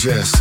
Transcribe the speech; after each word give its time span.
Contagious. 0.00 0.32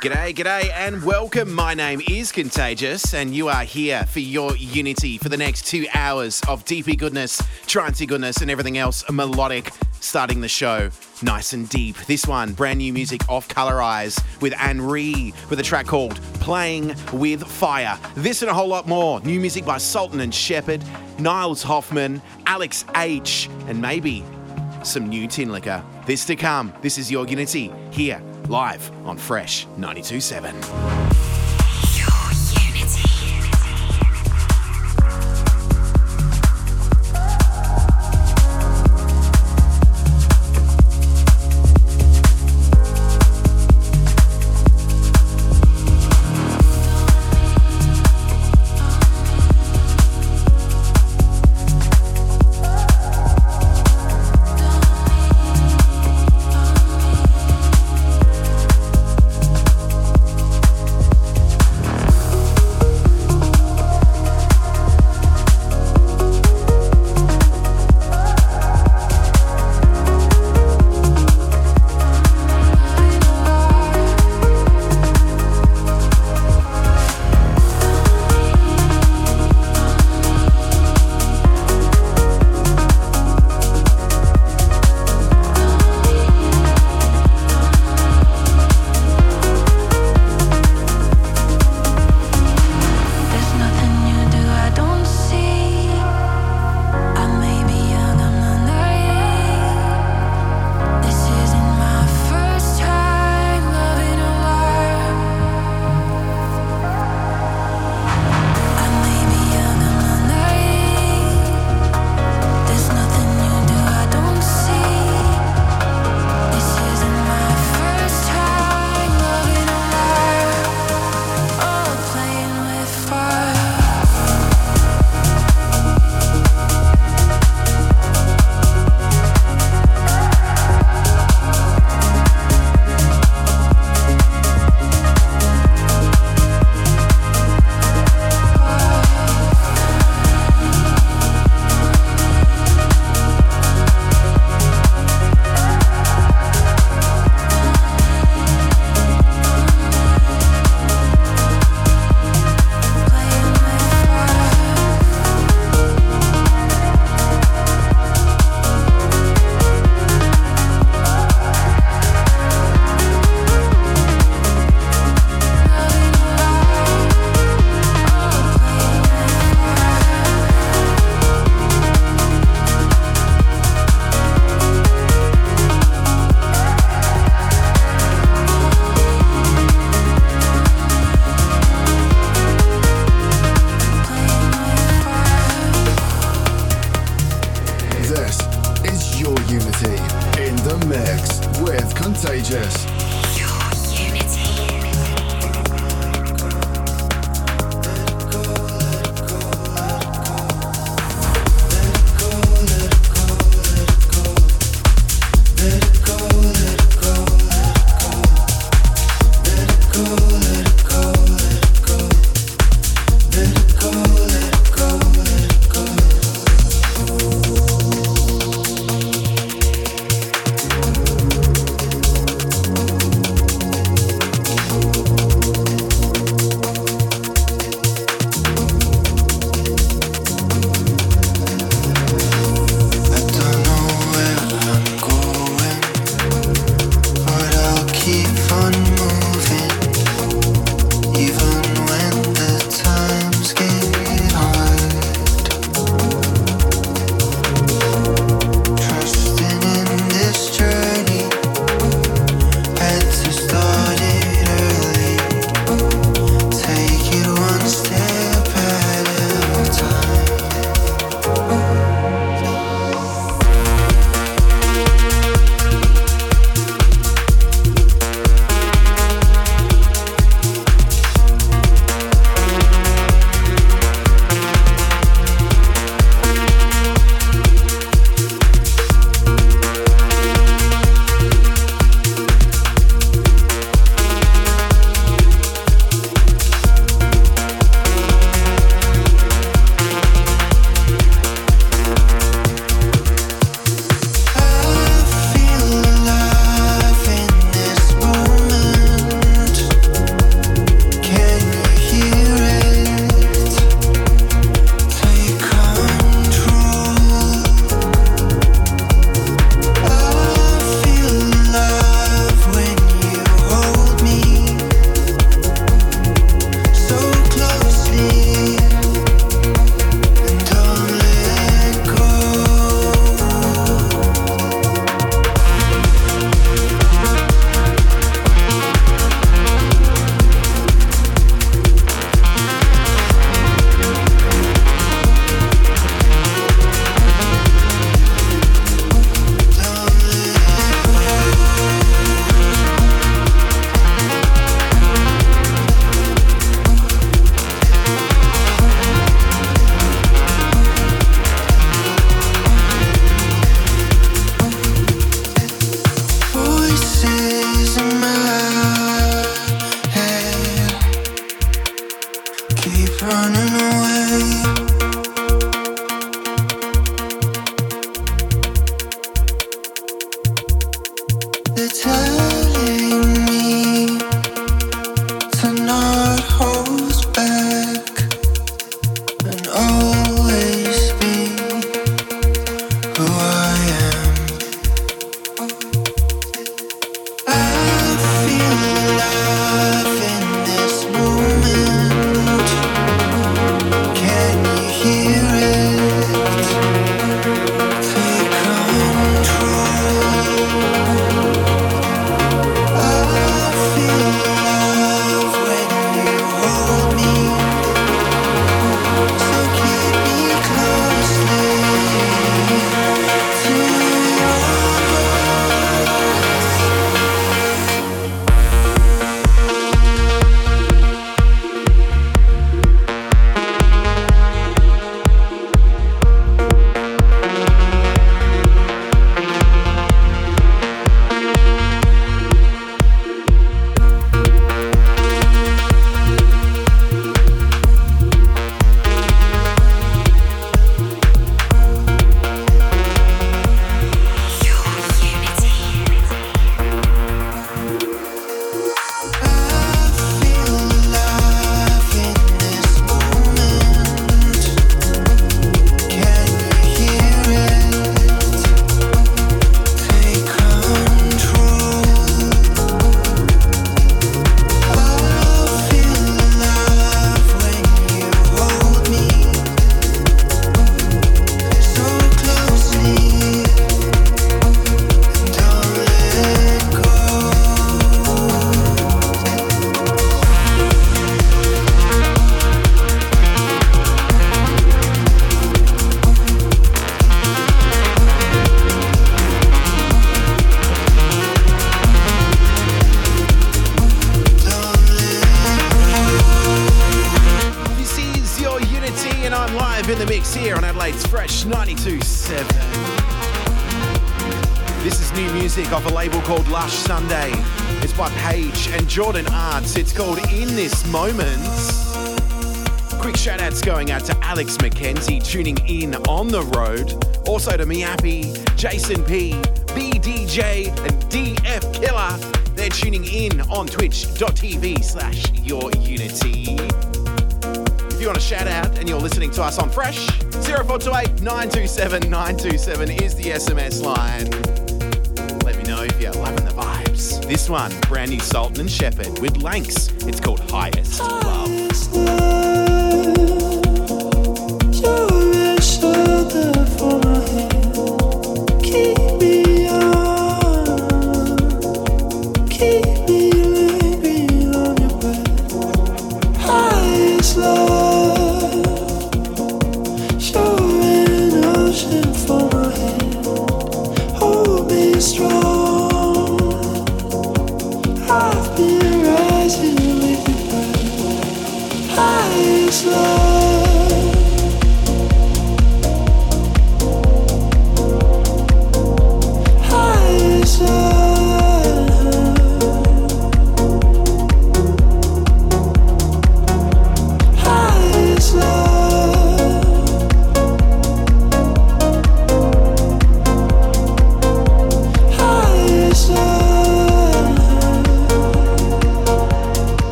G'day, 0.00 0.34
g'day, 0.34 0.72
and 0.74 1.04
welcome. 1.04 1.52
My 1.52 1.72
name 1.72 2.00
is 2.10 2.32
Contagious, 2.32 3.14
and 3.14 3.32
you 3.32 3.46
are 3.48 3.62
here 3.62 4.02
for 4.06 4.18
your 4.18 4.56
Unity 4.56 5.18
for 5.18 5.28
the 5.28 5.36
next 5.36 5.64
two 5.64 5.86
hours 5.94 6.42
of 6.48 6.64
deepy 6.64 6.96
goodness, 6.96 7.40
trancey 7.66 8.08
goodness, 8.08 8.38
and 8.38 8.50
everything 8.50 8.76
else 8.76 9.08
melodic. 9.08 9.70
Starting 10.00 10.40
the 10.40 10.48
show 10.48 10.90
nice 11.22 11.52
and 11.52 11.68
deep. 11.68 11.96
This 12.06 12.26
one, 12.26 12.54
brand 12.54 12.78
new 12.78 12.92
music 12.92 13.28
off 13.28 13.46
Colorize 13.46 14.20
with 14.40 14.52
Anne 14.58 14.84
with 15.48 15.60
a 15.60 15.62
track 15.62 15.86
called 15.86 16.20
Playing 16.40 16.96
with 17.12 17.44
Fire. 17.44 17.96
This 18.16 18.42
and 18.42 18.50
a 18.50 18.54
whole 18.54 18.68
lot 18.68 18.88
more. 18.88 19.20
New 19.20 19.38
music 19.38 19.64
by 19.64 19.78
Sultan 19.78 20.18
and 20.20 20.34
Shepard, 20.34 20.82
Niles 21.20 21.62
Hoffmann, 21.62 22.20
Alex 22.46 22.84
H, 22.96 23.48
and 23.68 23.80
maybe 23.80 24.24
some 24.82 25.08
new 25.08 25.28
Tinlicker. 25.28 25.84
This 26.08 26.24
to 26.24 26.36
come. 26.36 26.72
This 26.80 26.96
is 26.96 27.10
your 27.10 27.26
Unity 27.26 27.70
here 27.90 28.22
live 28.48 28.90
on 29.06 29.18
Fresh 29.18 29.66
927. 29.76 31.27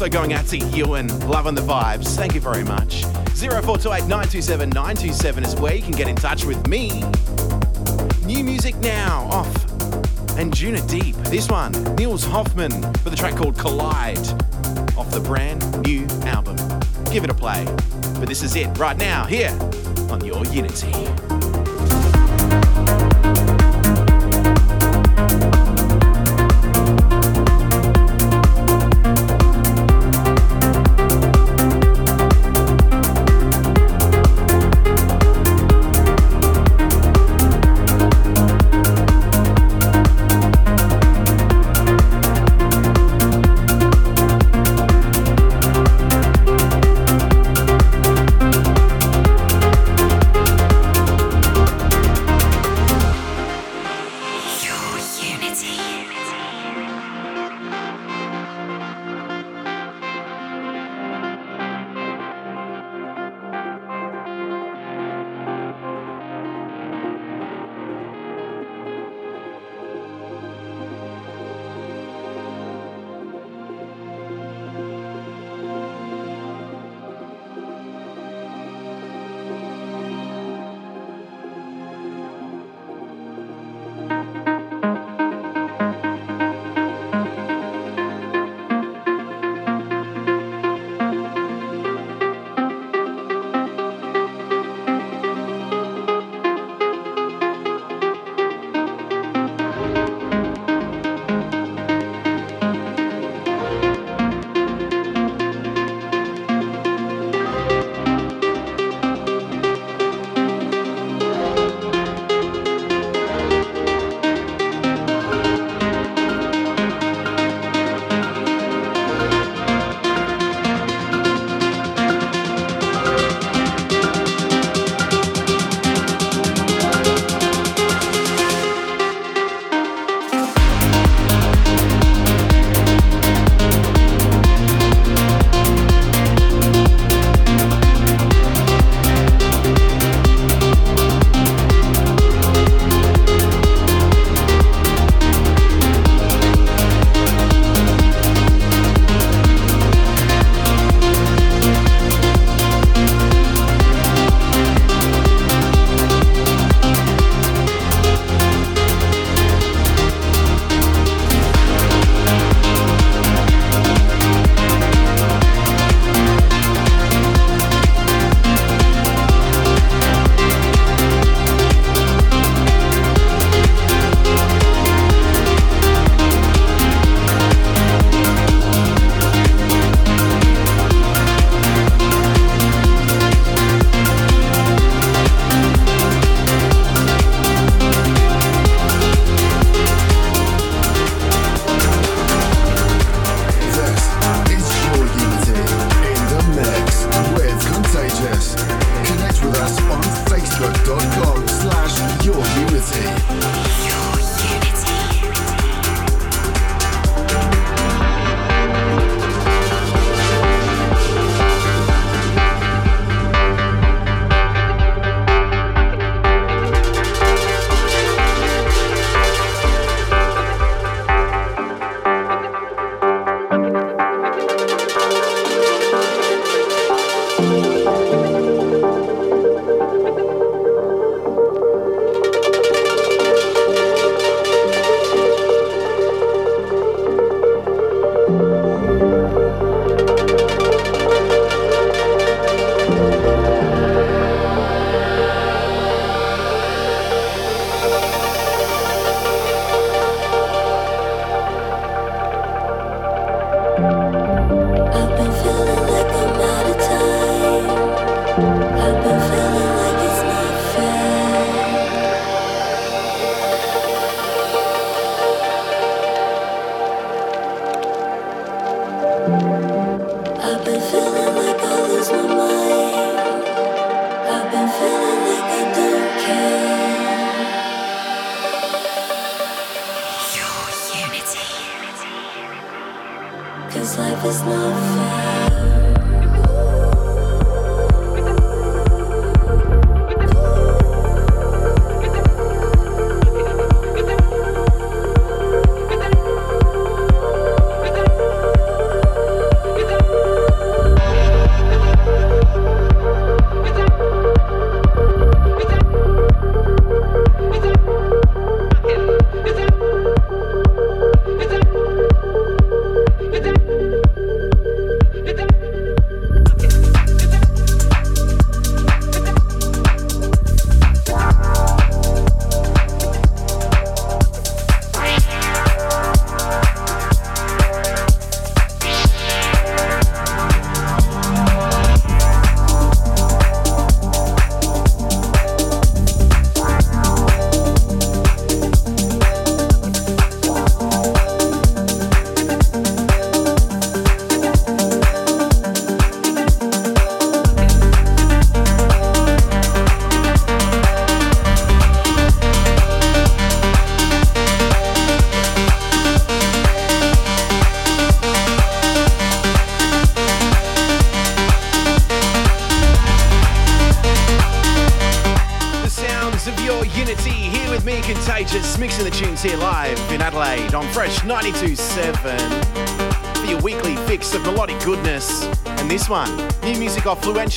Also 0.03 0.11
going 0.11 0.33
out 0.33 0.45
to 0.47 0.57
Ewan, 0.57 1.07
loving 1.29 1.55
the 1.55 1.61
vibes. 1.61 2.17
Thank 2.17 2.35
you 2.35 2.41
very 2.41 2.65
much. 2.65 3.03
0428 3.35 4.01
927 4.01 4.69
927 4.71 5.43
is 5.45 5.55
where 5.55 5.73
you 5.75 5.81
can 5.81 5.93
get 5.93 6.09
in 6.09 6.15
touch 6.17 6.43
with 6.43 6.67
me. 6.67 7.01
New 8.25 8.43
music 8.43 8.75
now, 8.79 9.21
off. 9.31 9.53
Anjunadeep. 10.35 11.15
This 11.29 11.47
one, 11.47 11.71
Nils 11.95 12.25
Hoffmann, 12.25 12.81
for 12.95 13.11
the 13.11 13.15
track 13.15 13.37
called 13.37 13.57
Collide, 13.57 14.17
off 14.97 15.09
the 15.09 15.21
brand 15.21 15.63
new 15.87 16.05
album 16.27 16.57
give 17.13 17.23
it 17.23 17.29
a 17.29 17.33
play. 17.33 17.63
But 18.19 18.27
this 18.27 18.41
is 18.41 18.55
it 18.55 18.75
right 18.77 18.97
now, 18.97 19.25
here 19.25 19.57
on 20.09 20.25
your. 20.25 20.43
Unity 20.47 21.12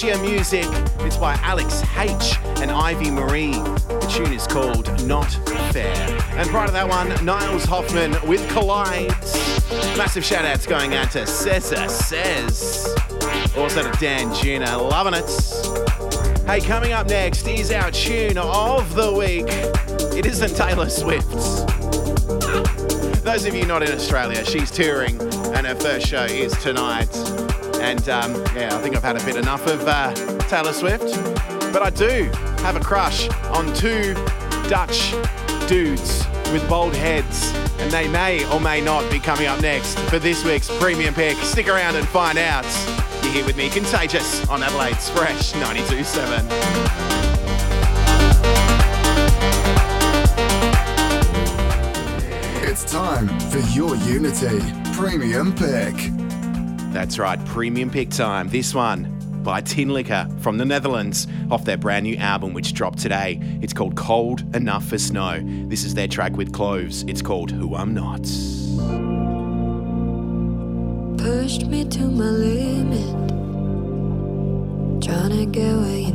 music 0.02 0.20
Music. 0.20 0.66
It's 1.00 1.16
by 1.16 1.34
Alex 1.36 1.82
H 1.96 2.36
and 2.60 2.70
Ivy 2.70 3.10
Marie. 3.10 3.52
The 3.52 4.06
tune 4.10 4.32
is 4.34 4.46
called 4.46 4.86
Not 5.06 5.30
Fair. 5.72 5.96
And 6.36 6.48
prior 6.50 6.66
to 6.66 6.72
that 6.72 6.86
one, 6.86 7.08
Niles 7.24 7.64
Hoffmann 7.64 8.14
with 8.28 8.46
Collides. 8.50 9.34
Massive 9.96 10.22
shout 10.22 10.44
outs 10.44 10.66
going 10.66 10.94
out 10.94 11.12
to 11.12 11.26
Cesar 11.26 11.88
Says. 11.88 12.94
Also 13.56 13.90
to 13.90 13.98
Dan 13.98 14.34
Juna, 14.34 14.76
loving 14.76 15.14
it. 15.14 16.46
Hey, 16.46 16.60
coming 16.60 16.92
up 16.92 17.08
next 17.08 17.48
is 17.48 17.72
our 17.72 17.90
tune 17.90 18.36
of 18.36 18.94
the 18.94 19.12
week. 19.14 19.46
It 20.14 20.26
isn't 20.26 20.54
Taylor 20.54 20.90
Swift's. 20.90 21.64
Those 23.22 23.46
of 23.46 23.54
you 23.54 23.64
not 23.64 23.82
in 23.82 23.92
Australia, 23.92 24.44
she's 24.44 24.70
touring 24.70 25.18
and 25.56 25.66
her 25.66 25.74
first 25.74 26.06
show 26.06 26.24
is 26.24 26.52
tonight. 26.58 27.05
And 27.86 28.08
um, 28.08 28.34
yeah, 28.56 28.76
I 28.76 28.82
think 28.82 28.96
I've 28.96 29.04
had 29.04 29.16
a 29.16 29.24
bit 29.24 29.36
enough 29.36 29.64
of 29.68 29.86
uh, 29.86 30.12
Taylor 30.48 30.72
Swift. 30.72 31.04
But 31.72 31.82
I 31.82 31.90
do 31.90 32.28
have 32.58 32.74
a 32.74 32.80
crush 32.80 33.28
on 33.54 33.72
two 33.74 34.12
Dutch 34.68 35.12
dudes 35.68 36.26
with 36.50 36.68
bald 36.68 36.96
heads. 36.96 37.54
And 37.78 37.88
they 37.92 38.08
may 38.08 38.44
or 38.52 38.58
may 38.60 38.80
not 38.80 39.08
be 39.08 39.20
coming 39.20 39.46
up 39.46 39.60
next 39.60 39.96
for 40.10 40.18
this 40.18 40.44
week's 40.44 40.68
premium 40.80 41.14
pick. 41.14 41.36
Stick 41.36 41.68
around 41.68 41.94
and 41.94 42.08
find 42.08 42.38
out. 42.38 42.66
You're 43.22 43.32
here 43.32 43.46
with 43.46 43.56
me, 43.56 43.70
Contagious, 43.70 44.48
on 44.48 44.64
Adelaide's 44.64 45.08
Fresh 45.10 45.52
92.7. 45.52 46.42
It's 52.68 52.90
time 52.90 53.28
for 53.48 53.60
your 53.70 53.94
Unity 53.94 54.60
Premium 54.92 55.54
Pick. 55.54 55.94
That's 56.96 57.18
right, 57.18 57.38
premium 57.56 57.88
pick 57.88 58.10
time. 58.10 58.50
This 58.50 58.74
one 58.74 59.40
by 59.42 59.62
Tin 59.62 59.88
Tinlicker 59.88 60.42
from 60.42 60.58
the 60.58 60.64
Netherlands 60.66 61.26
off 61.50 61.64
their 61.64 61.78
brand 61.78 62.04
new 62.04 62.14
album, 62.16 62.52
which 62.52 62.74
dropped 62.74 62.98
today. 62.98 63.40
It's 63.62 63.72
called 63.72 63.96
Cold 63.96 64.44
Enough 64.54 64.84
for 64.84 64.98
Snow. 64.98 65.40
This 65.66 65.82
is 65.82 65.94
their 65.94 66.06
track 66.06 66.36
with 66.36 66.52
Cloves. 66.52 67.04
It's 67.04 67.22
called 67.22 67.50
Who 67.50 67.74
I'm 67.74 67.94
Not. 67.94 68.24
Pushed 71.16 71.68
me 71.68 71.86
to 71.86 72.00
my 72.00 72.28
limit. 72.28 73.30
Trying 75.02 75.30
to 75.30 75.46
get 75.46 75.74
what 75.76 76.05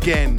Again 0.00 0.38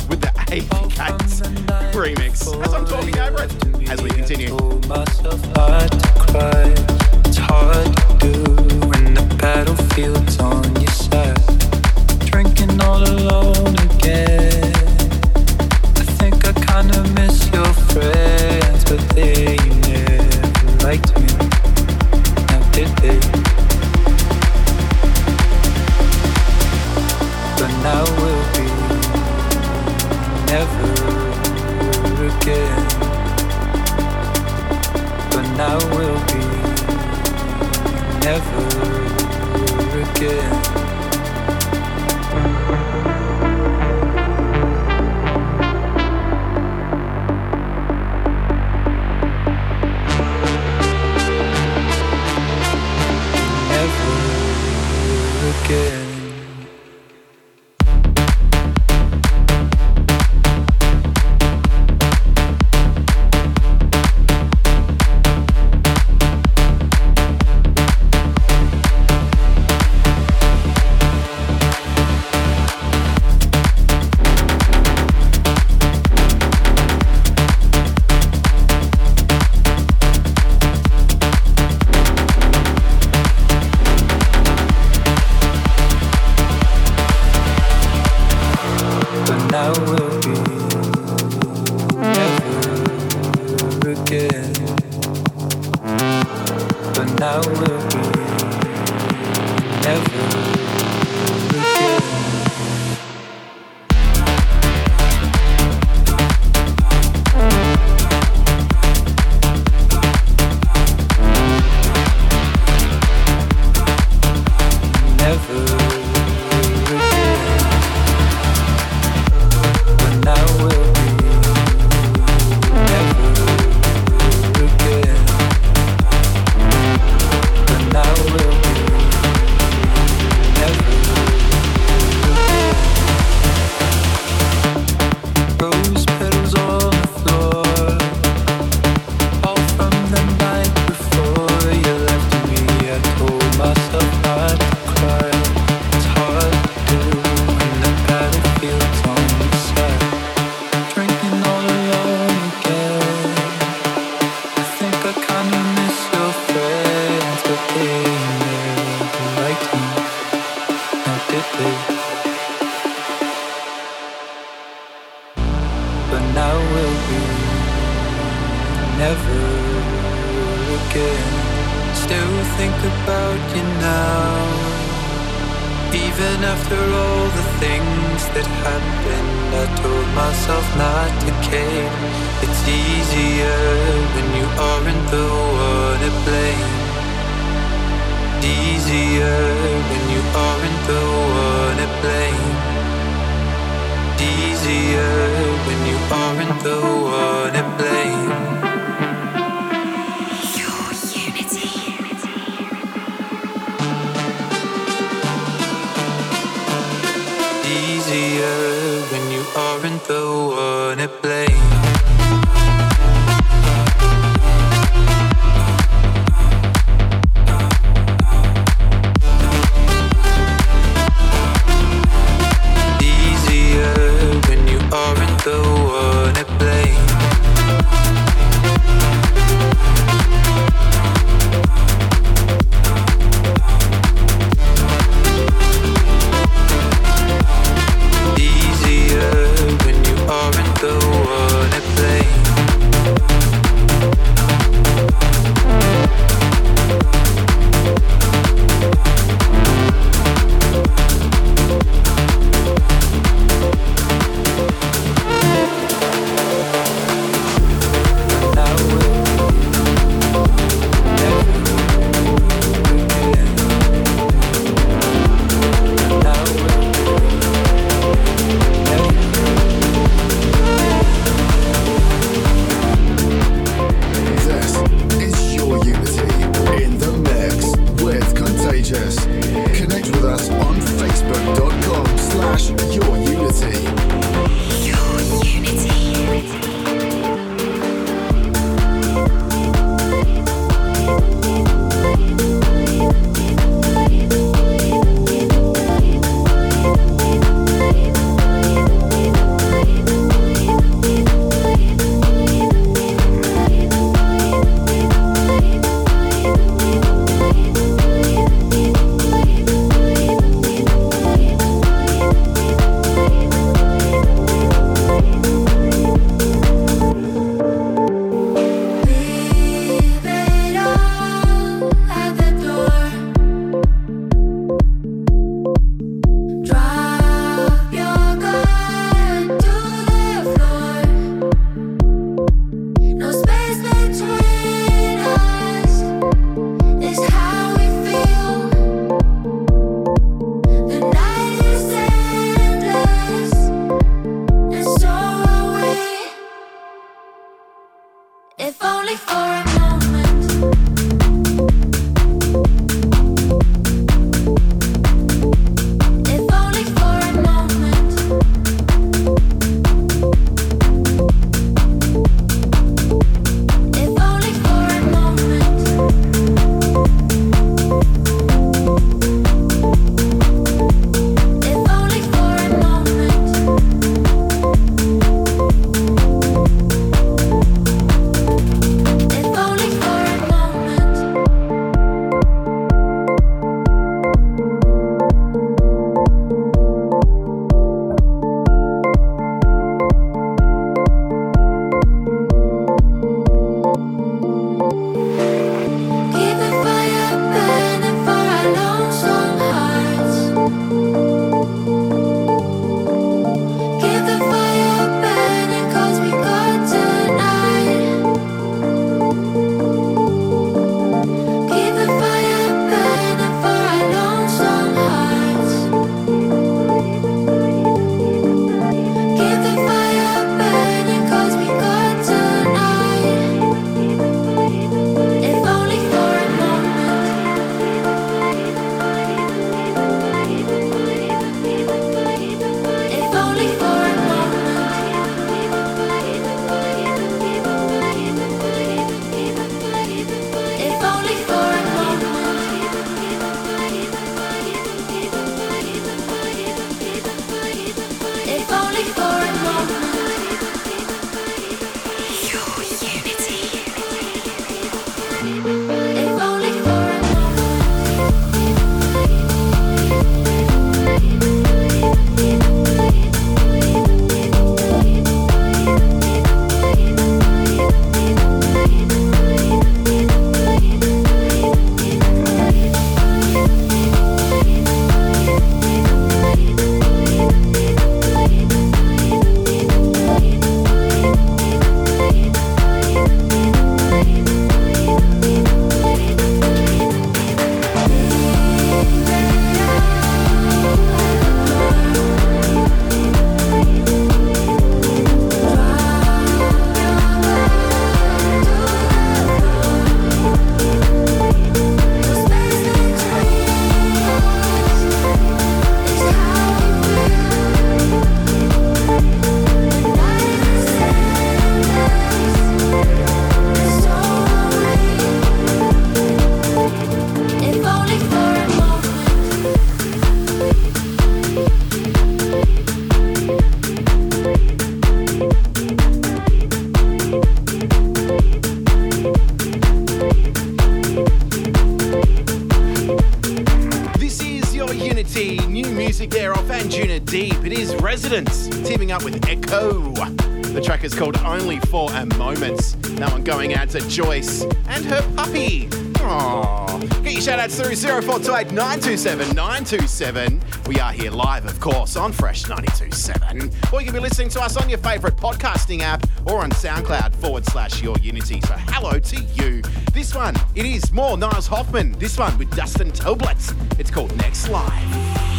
927 549.92 550.22
927. 550.22 550.62
We 550.88 551.00
are 551.02 551.12
here 551.12 551.32
live, 551.32 551.66
of 551.66 551.80
course, 551.82 552.16
on 552.16 552.32
Fresh 552.32 552.70
927. 552.70 553.72
Or 553.92 554.00
you 554.00 554.06
can 554.06 554.14
be 554.14 554.22
listening 554.22 554.48
to 554.50 554.62
us 554.62 554.78
on 554.78 554.90
your 554.90 555.00
favourite 555.00 555.36
podcasting 555.36 556.00
app 556.00 556.26
or 556.46 556.64
on 556.64 556.72
SoundCloud 556.72 557.36
forward 557.36 557.66
slash 557.66 558.02
your 558.02 558.18
unity. 558.20 558.62
So 558.62 558.76
hello 558.78 559.20
to 559.20 559.42
you. 559.42 559.82
This 560.14 560.34
one, 560.34 560.56
it 560.76 560.86
is 560.86 561.12
more 561.12 561.38
Niles 561.38 561.68
Hoffmann. 561.68 562.14
This 562.14 562.38
one 562.38 562.58
with 562.58 562.74
Dustin 562.74 563.12
Tebbutt. 563.12 564.00
It's 564.00 564.12
called 564.12 564.36
Next 564.38 564.70
Life. 564.70 565.51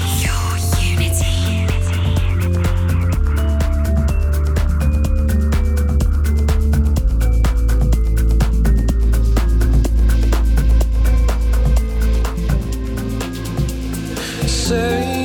say 14.72 15.21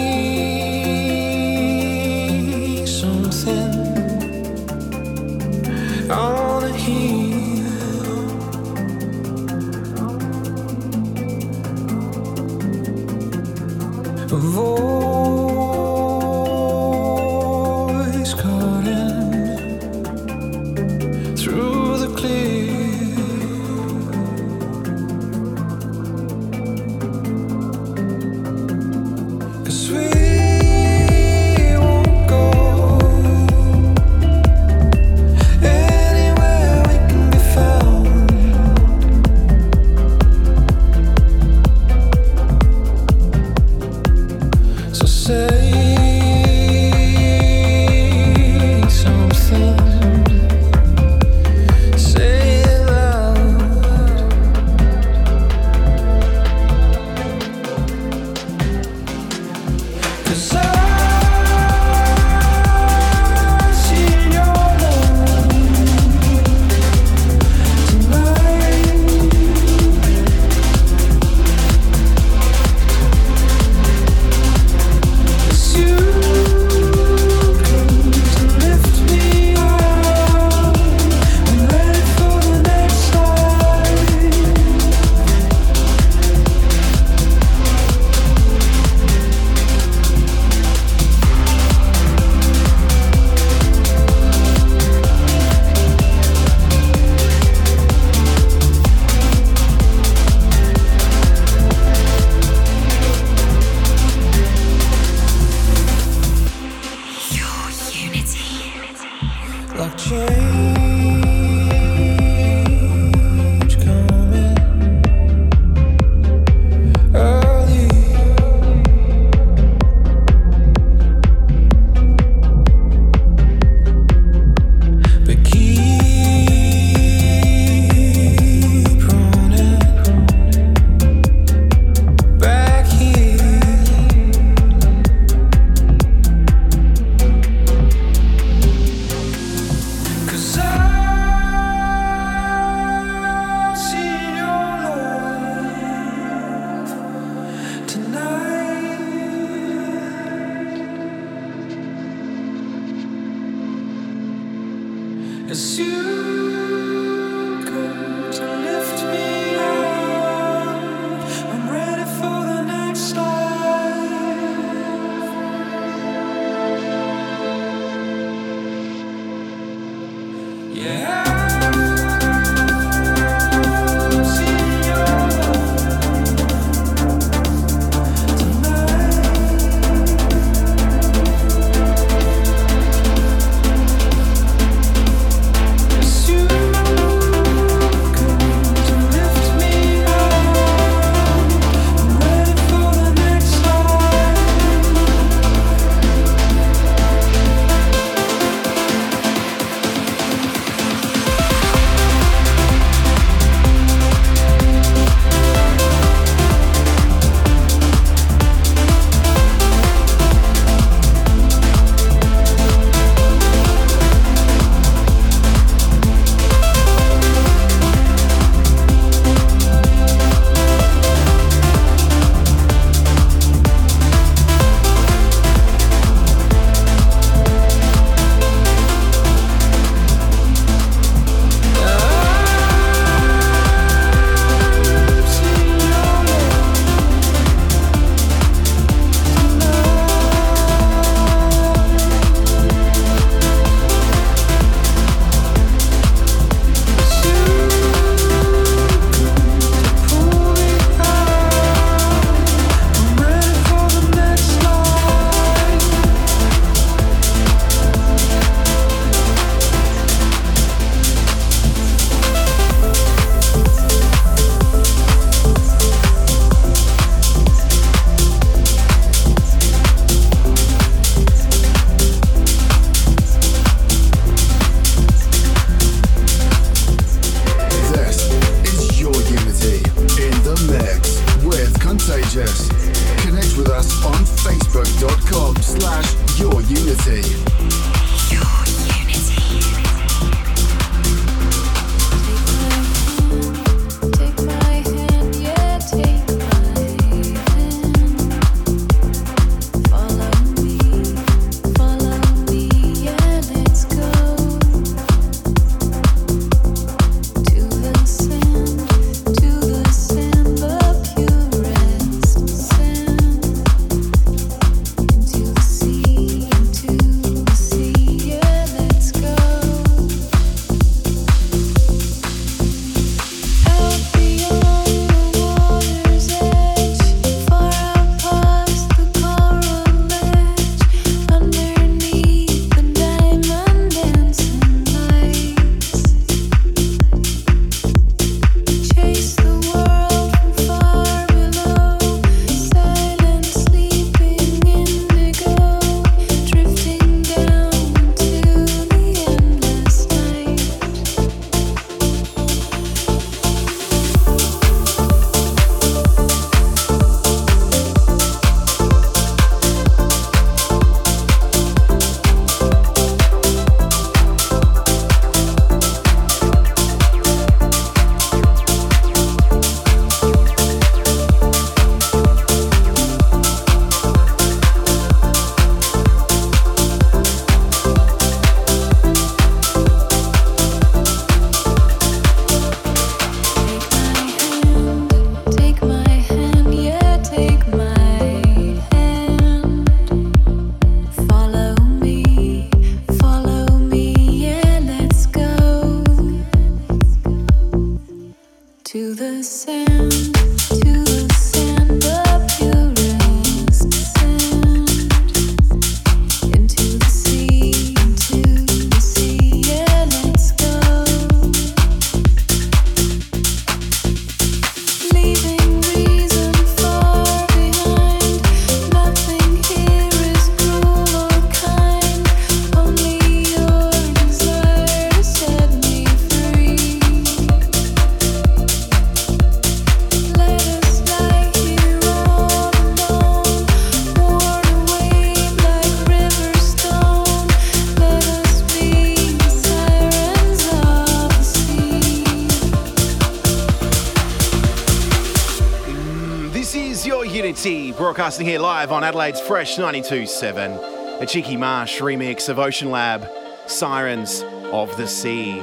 here 448.45 448.59
live 448.59 448.91
on 448.91 449.03
Adelaide's 449.03 449.39
Fresh 449.39 449.77
92.7. 449.77 451.21
A 451.21 451.25
Cheeky 451.25 451.57
Marsh 451.57 452.01
remix 452.01 452.49
of 452.49 452.57
OceanLab, 452.57 453.29
Sirens 453.69 454.43
of 454.71 454.95
the 454.97 455.07
Sea. 455.07 455.59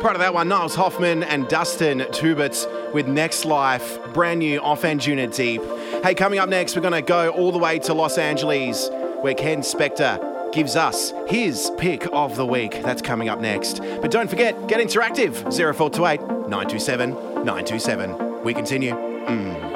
Part 0.00 0.14
of 0.14 0.18
that 0.18 0.34
one, 0.34 0.48
Niles 0.48 0.74
Hoffmann 0.74 1.22
and 1.22 1.48
Dustin 1.48 2.00
Tebbutt 2.00 2.92
with 2.92 3.06
Next 3.06 3.44
Life, 3.44 3.98
brand 4.12 4.40
new 4.40 4.60
off 4.60 4.82
Anjunadeep. 4.82 6.04
Hey, 6.04 6.14
coming 6.14 6.38
up 6.38 6.48
next, 6.48 6.76
we're 6.76 6.82
going 6.82 6.92
to 6.92 7.02
go 7.02 7.30
all 7.30 7.52
the 7.52 7.58
way 7.58 7.78
to 7.80 7.94
Los 7.94 8.18
Angeles, 8.18 8.90
where 9.20 9.34
Ken 9.34 9.60
Spector 9.60 10.52
gives 10.52 10.76
us 10.76 11.12
his 11.28 11.70
pick 11.78 12.06
of 12.12 12.36
the 12.36 12.46
week. 12.46 12.82
That's 12.82 13.02
coming 13.02 13.28
up 13.28 13.40
next. 13.40 13.78
But 13.78 14.10
don't 14.10 14.28
forget, 14.28 14.66
get 14.66 14.80
interactive 14.80 15.34
0428 15.54 16.20
927 16.48 17.10
927. 17.10 18.42
We 18.44 18.54
continue. 18.54 18.92
Mm. 18.92 19.67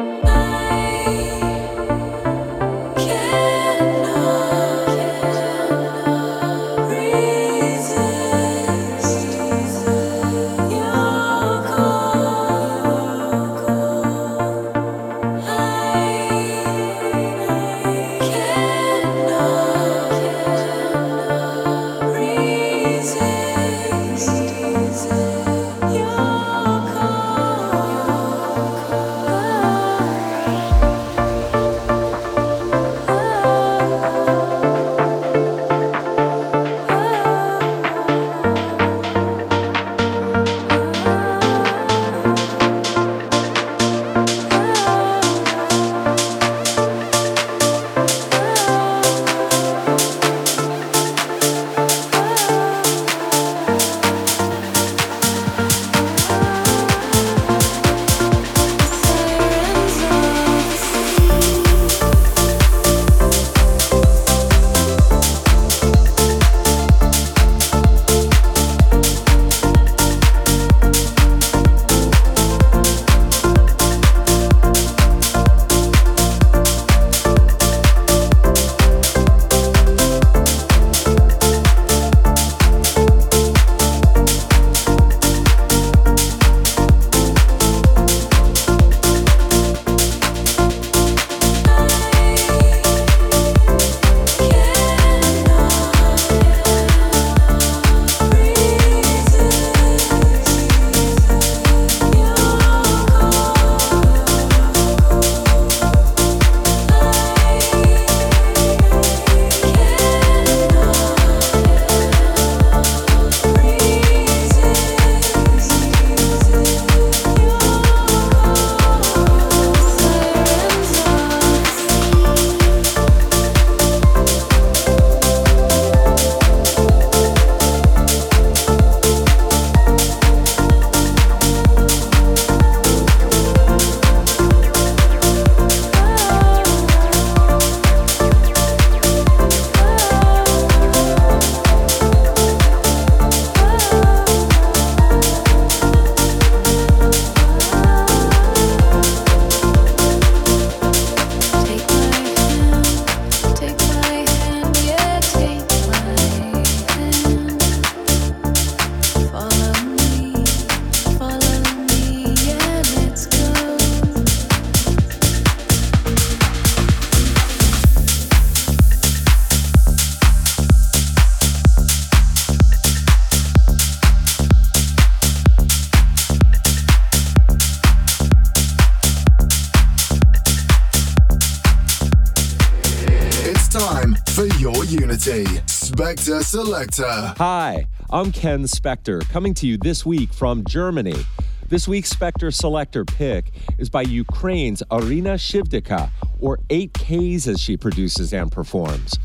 Selector. 186.64 187.34
Hi, 187.38 187.88
I'm 188.10 188.30
Ken 188.30 188.62
Spector, 188.62 189.28
coming 189.30 189.52
to 189.54 189.66
you 189.66 189.76
this 189.76 190.06
week 190.06 190.32
from 190.32 190.64
Germany. 190.64 191.26
This 191.66 191.88
week's 191.88 192.14
Spector 192.14 192.54
Selector 192.54 193.04
pick 193.04 193.50
is 193.78 193.90
by 193.90 194.02
Ukraine's 194.02 194.80
Irina 194.92 195.34
Shivdika, 195.34 196.10
or 196.38 196.58
8Kays 196.70 197.48
as 197.48 197.60
she 197.60 197.76
produces 197.76 198.32
and 198.32 198.52
performs. 198.52 199.18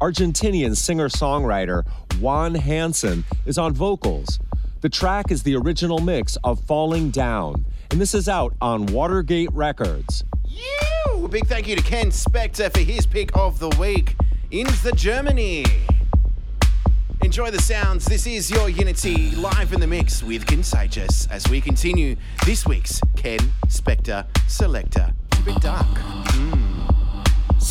Argentinian 0.00 0.76
singer 0.76 1.08
songwriter 1.08 1.84
Juan 2.20 2.54
Hansen 2.54 3.24
is 3.44 3.58
on 3.58 3.72
vocals. 3.72 4.38
The 4.80 4.88
track 4.88 5.32
is 5.32 5.42
the 5.42 5.56
original 5.56 5.98
mix 5.98 6.36
of 6.44 6.60
Falling 6.60 7.10
Down, 7.10 7.66
and 7.90 8.00
this 8.00 8.14
is 8.14 8.28
out 8.28 8.54
on 8.60 8.86
Watergate 8.86 9.52
Records. 9.52 10.22
You! 10.46 11.24
A 11.24 11.28
big 11.28 11.48
thank 11.48 11.66
you 11.66 11.74
to 11.74 11.82
Ken 11.82 12.10
Spector 12.10 12.72
for 12.72 12.82
his 12.82 13.04
pick 13.04 13.36
of 13.36 13.58
the 13.58 13.70
week. 13.80 14.14
In 14.52 14.68
the 14.84 14.92
Germany. 14.94 15.64
Enjoy 17.34 17.50
the 17.50 17.60
sounds. 17.60 18.04
This 18.04 18.28
is 18.28 18.48
your 18.48 18.68
Unity 18.68 19.32
live 19.32 19.72
in 19.72 19.80
the 19.80 19.88
mix 19.88 20.22
with 20.22 20.46
Contagious 20.46 21.26
as 21.32 21.48
we 21.48 21.60
continue 21.60 22.14
this 22.46 22.64
week's 22.64 23.00
Ken 23.16 23.40
Spector 23.66 24.24
Selector. 24.46 25.12
It's 25.32 25.40
a 25.40 25.42
bit 25.42 25.60
dark. 25.60 25.84
Mm. 25.84 27.26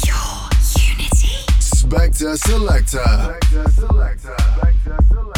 Your 0.05 0.49
Unity. 0.97 1.29
Spector 1.61 2.37
Selector. 2.37 2.97
Spector 2.97 3.71
Selector. 3.71 4.35
Spector 4.35 5.07
Selector. 5.07 5.32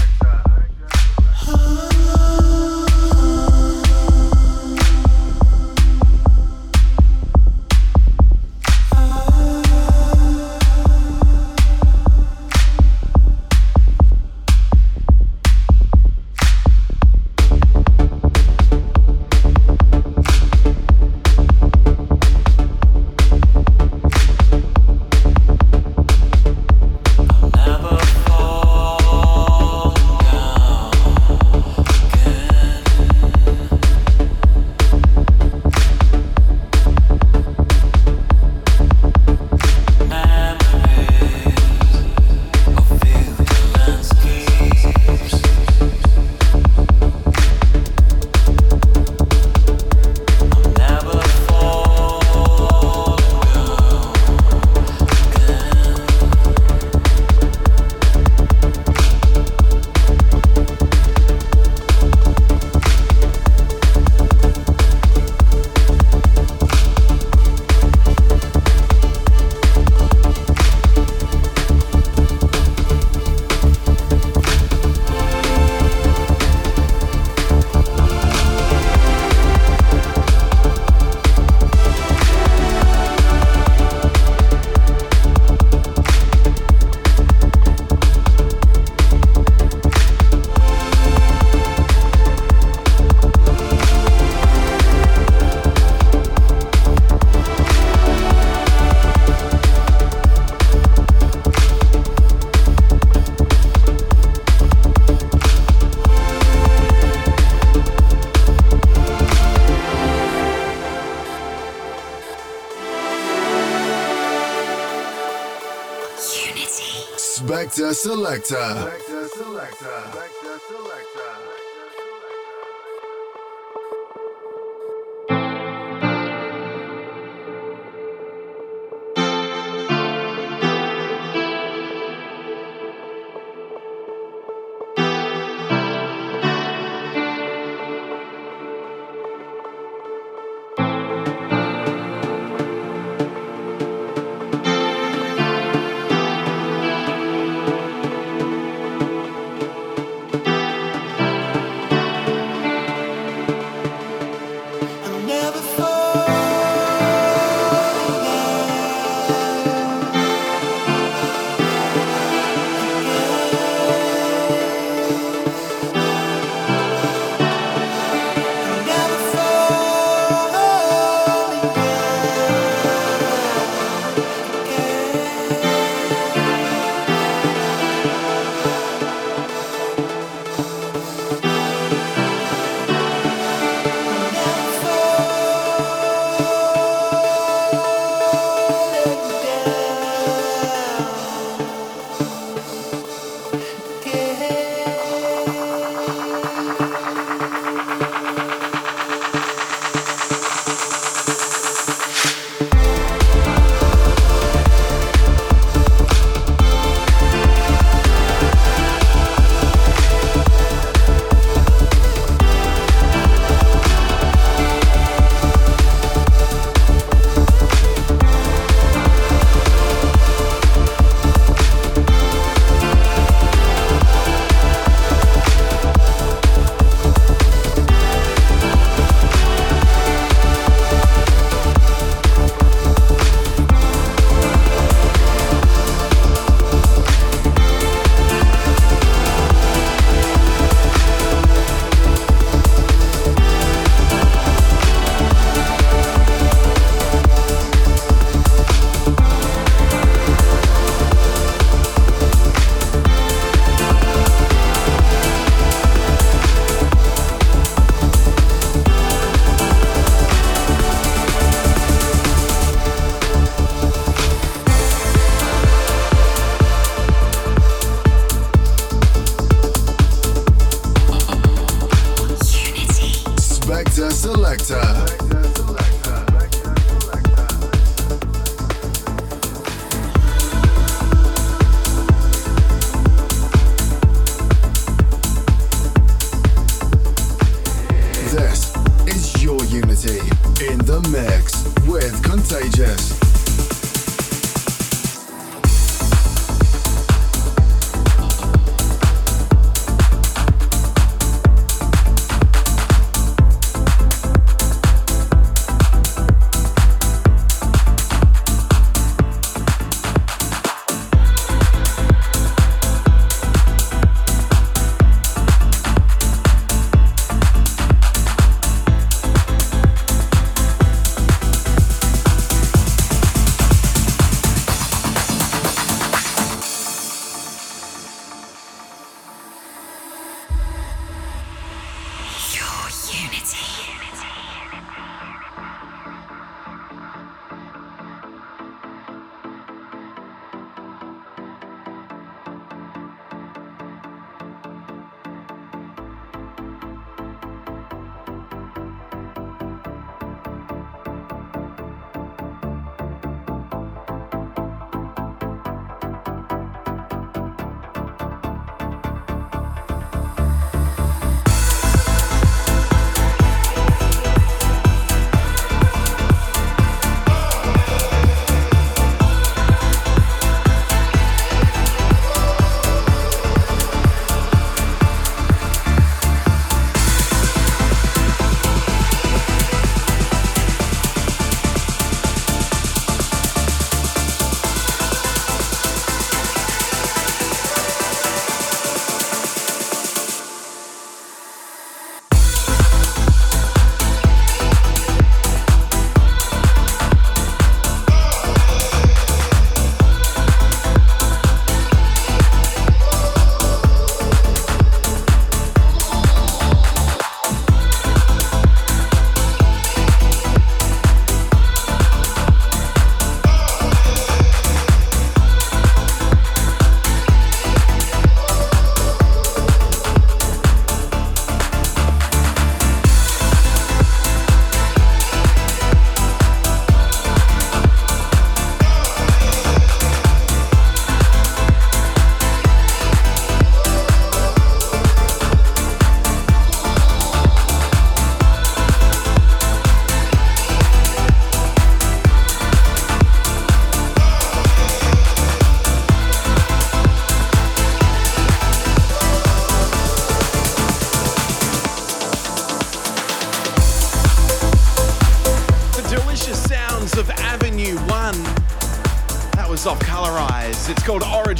Selector. 118.06 118.56
Selector. 118.56 119.28
Selector. 119.30 120.25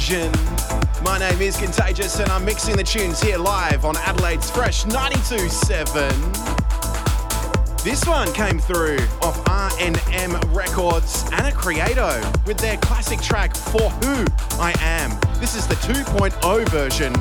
My 0.08 1.18
name 1.18 1.40
is 1.40 1.56
Contagious 1.56 2.20
and 2.20 2.30
I'm 2.30 2.44
mixing 2.44 2.76
the 2.76 2.84
tunes 2.84 3.20
here 3.20 3.38
live 3.38 3.84
on 3.84 3.96
Adelaide's 3.96 4.48
Fresh 4.48 4.84
92.7. 4.84 7.82
This 7.82 8.06
one 8.06 8.32
came 8.32 8.60
through 8.60 8.98
off 9.20 9.42
RNM 9.46 10.54
Records, 10.54 11.28
Ana 11.32 11.50
Criado 11.50 12.20
with 12.46 12.56
their 12.58 12.76
classic 12.76 13.20
track 13.20 13.56
For 13.56 13.90
Who 13.90 14.24
I 14.60 14.72
Am. 14.78 15.10
This 15.40 15.56
is 15.56 15.66
the 15.66 15.74
2.0 15.74 16.68
version 16.68 17.12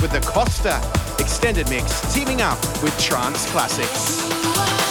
with 0.00 0.10
the 0.10 0.20
Costa 0.26 0.82
extended 1.20 1.70
mix 1.70 2.12
teaming 2.12 2.42
up 2.42 2.58
with 2.82 2.98
Trance 2.98 3.48
Classics. 3.52 4.81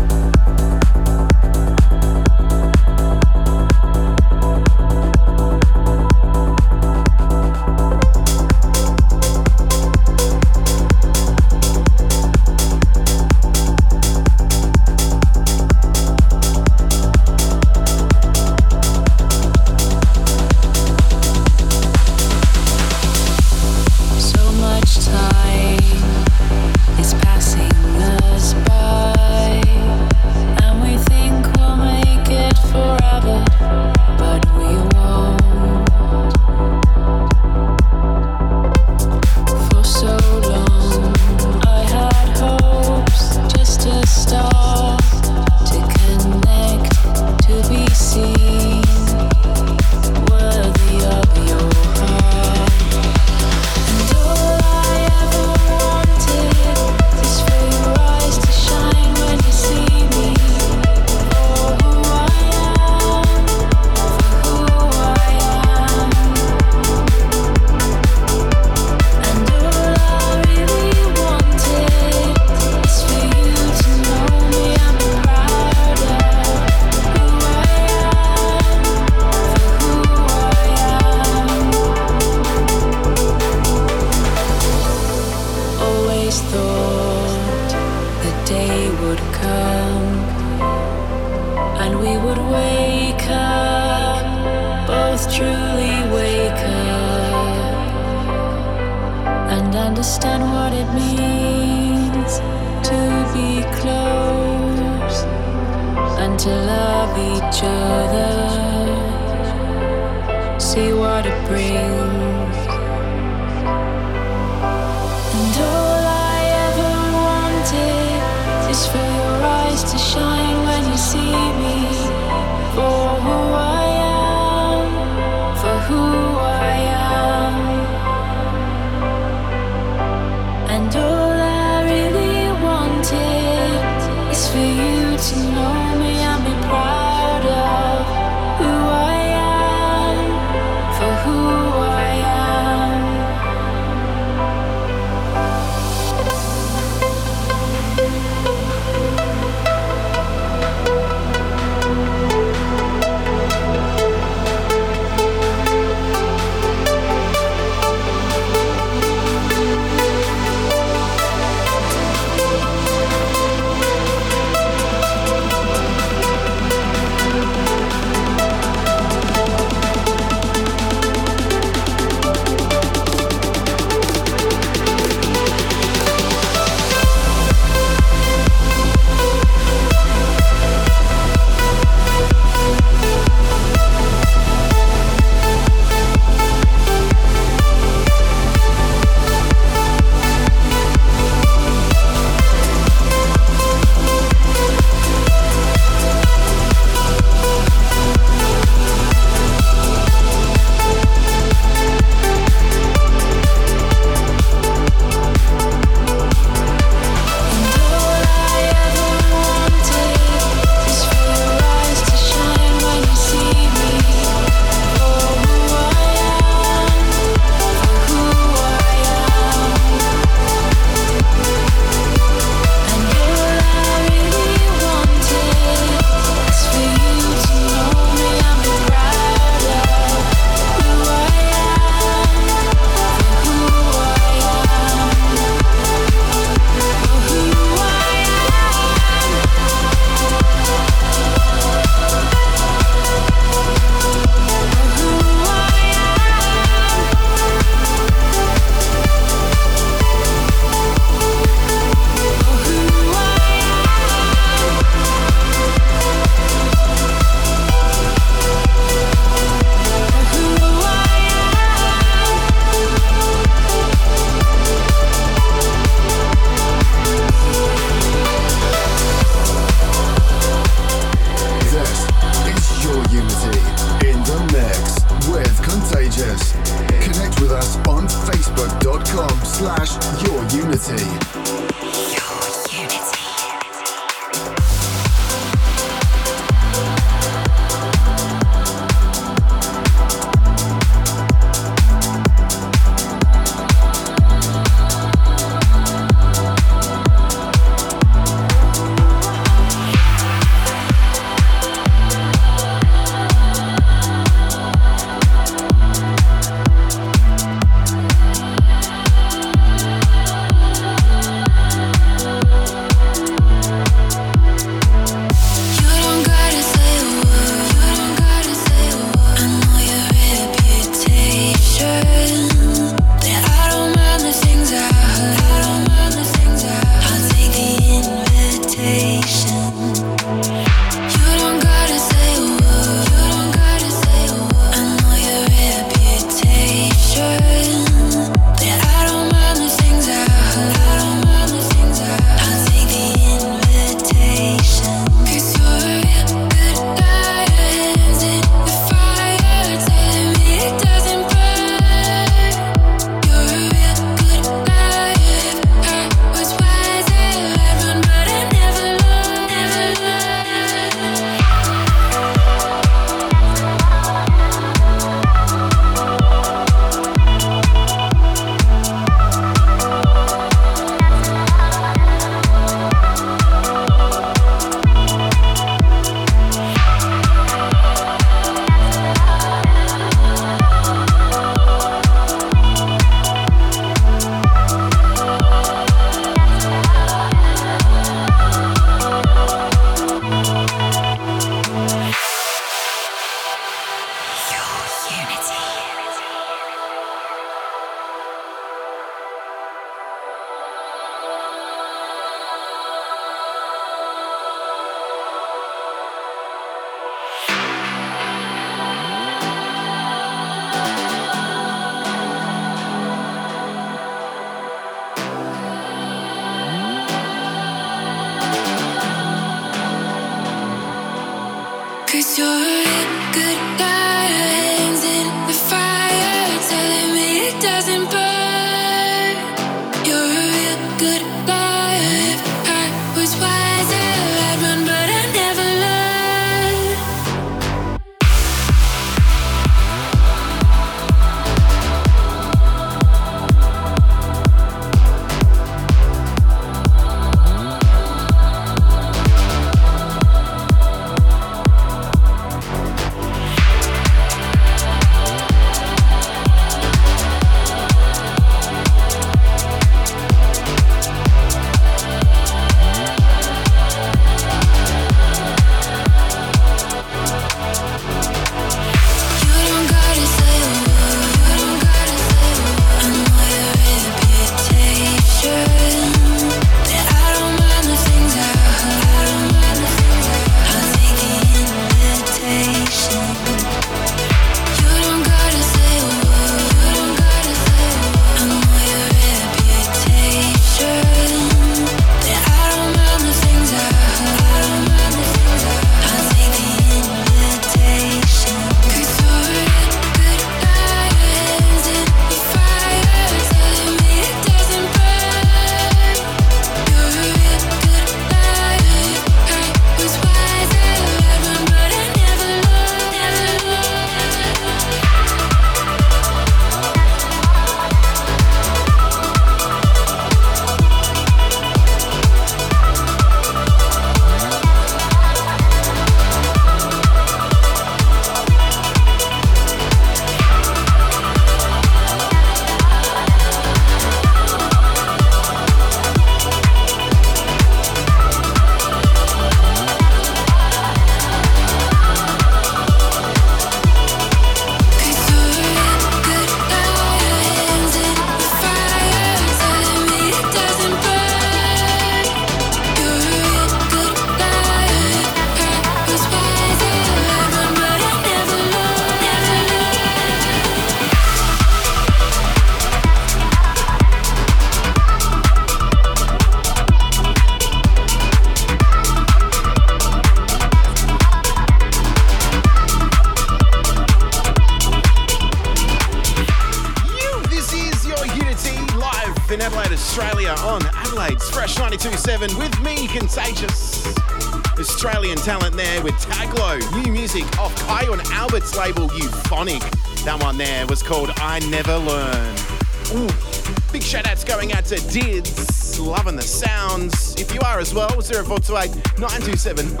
927 599.61 600.00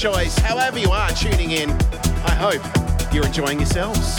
choice. 0.00 0.38
However, 0.38 0.78
you 0.78 0.90
are 0.92 1.10
tuning 1.10 1.50
in, 1.50 1.70
I 2.24 2.34
hope 2.34 2.62
you're 3.12 3.26
enjoying 3.26 3.58
yourselves. 3.58 4.16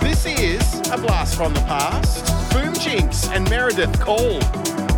This 0.00 0.26
is 0.26 0.90
a 0.90 0.98
blast 0.98 1.36
from 1.36 1.54
the 1.54 1.60
past. 1.60 2.52
Boom 2.52 2.74
Jinx 2.74 3.28
and 3.28 3.48
Meredith 3.48 3.98
Call 3.98 4.34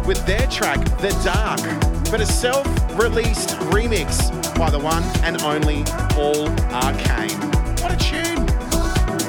with 0.07 0.27
their 0.27 0.45
track 0.49 0.81
The 0.99 1.17
Dark, 1.23 1.61
but 2.11 2.21
a 2.21 2.27
self 2.27 2.67
released 2.99 3.51
remix 3.71 4.29
by 4.59 4.71
the 4.71 4.79
one 4.81 5.05
and 5.23 5.41
only 5.43 5.85
Paul 6.11 6.49
Arcane. 6.75 7.39
What 7.81 7.93
a 7.93 7.97
tune! 7.97 8.47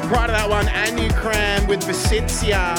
Prior 0.09 0.25
to 0.25 0.33
that 0.33 0.47
one, 0.49 0.65
ANUQRAM 0.65 1.67
with 1.67 1.83
Vicensa. 1.83 2.75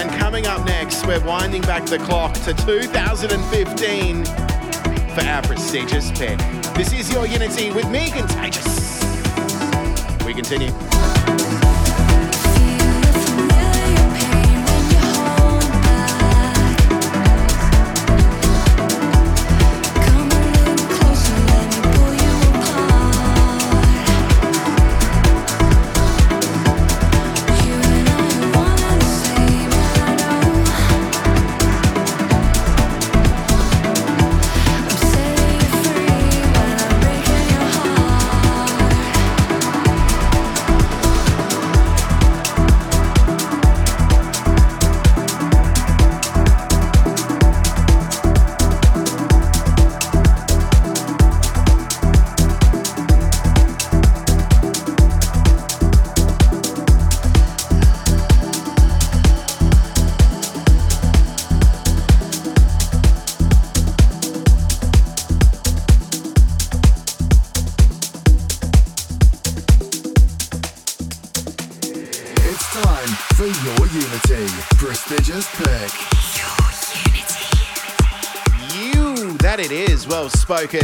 And 0.00 0.10
coming 0.18 0.48
up 0.48 0.66
next, 0.66 1.06
we're 1.06 1.24
winding 1.24 1.62
back 1.62 1.86
the 1.86 1.98
clock 1.98 2.34
to 2.42 2.54
2015 2.54 4.49
for 5.14 5.22
our 5.22 5.42
prestigious 5.42 6.10
pick. 6.12 6.38
This 6.74 6.92
is 6.92 7.10
your 7.12 7.26
Unity 7.26 7.72
with 7.72 7.88
me, 7.90 8.10
Contagious. 8.10 9.02
We 10.24 10.34
continue. 10.34 10.70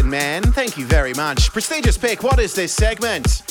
Man. 0.06 0.42
Thank 0.42 0.76
you 0.78 0.86
very 0.86 1.12
much. 1.14 1.50
Prestigious 1.52 1.98
pick, 1.98 2.22
what 2.22 2.38
is 2.38 2.54
this 2.54 2.72
segment? 2.72 3.42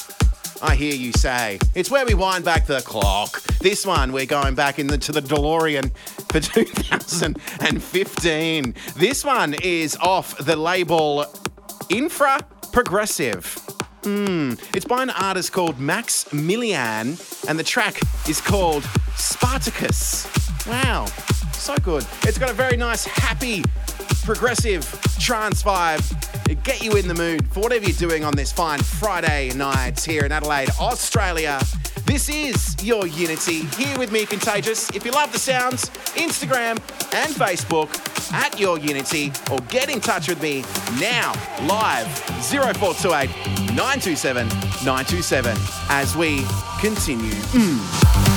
I 0.62 0.74
hear 0.76 0.94
you 0.96 1.12
say. 1.14 1.60
It's 1.76 1.92
where 1.92 2.06
we 2.06 2.14
wind 2.14 2.46
back 2.46 2.66
the 2.66 2.82
clock. 2.82 3.42
This 3.60 3.86
one, 3.86 4.12
we're 4.14 4.26
going 4.26 4.56
back 4.56 4.80
into 4.80 5.12
the 5.12 5.22
DeLorean 5.22 5.92
for 6.32 6.40
2015. 7.54 8.74
This 8.96 9.26
one 9.26 9.54
is 9.62 9.98
off 9.98 10.38
the 10.38 10.56
label 10.56 11.26
Infra 11.90 12.40
Progressive. 12.72 13.46
Hmm, 14.04 14.54
It's 14.74 14.86
by 14.86 15.04
an 15.04 15.10
artist 15.10 15.52
called 15.52 15.80
Max 15.80 16.26
Millian, 16.32 17.18
and 17.50 17.58
the 17.60 17.64
track 17.64 18.00
is 18.30 18.40
called 18.40 18.84
Spartacus. 19.16 20.28
Wow, 20.68 21.06
so 21.54 21.76
good. 21.78 22.06
It's 22.24 22.38
got 22.38 22.50
a 22.50 22.54
very 22.54 22.78
nice, 22.78 23.06
happy, 23.06 23.64
progressive 24.26 24.84
trance 25.20 25.62
vibe. 25.62 26.02
Get 26.64 26.84
you 26.84 26.94
in 26.94 27.08
the 27.08 27.14
mood 27.14 27.48
for 27.50 27.60
whatever 27.62 27.86
you're 27.86 27.98
doing 28.10 28.24
on 28.24 28.36
this 28.36 28.52
fine 28.52 28.80
Friday 28.80 29.52
night 29.54 30.04
here 30.04 30.26
in 30.26 30.32
Adelaide, 30.32 30.70
Australia. 30.80 31.62
This 32.06 32.28
is 32.28 32.76
your 32.84 33.06
Unity 33.06 33.62
here 33.78 33.98
with 34.00 34.12
me, 34.12 34.26
Contagious. 34.26 34.90
If 34.92 35.06
you 35.06 35.12
love 35.12 35.32
the 35.32 35.40
sounds, 35.40 35.90
Instagram 36.16 36.78
and 37.14 37.34
Facebook 37.36 37.90
at 38.34 38.60
your 38.60 38.80
Unity 38.80 39.32
or 39.52 39.60
get 39.70 39.90
in 39.90 40.02
touch 40.02 40.28
with 40.28 40.42
me 40.42 40.62
now 41.00 41.32
live 41.68 42.08
0428 42.50 43.30
927 43.76 44.48
927 44.48 45.56
as 45.90 46.16
we 46.16 46.44
continue. 46.80 47.32
Prestigious 47.32 48.35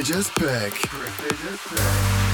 Prestigious 0.00 0.30
pick. 0.30 0.72
Prestigious 0.88 1.68
pick. 1.68 2.29